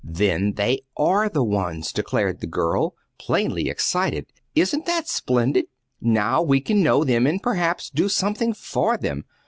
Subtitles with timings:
[0.03, 4.25] "Then they are the ones," declared the girl, plainly excited.
[4.55, 5.65] "Isn't that splendid?
[6.01, 9.25] Now we can know them, and perhaps do something for them.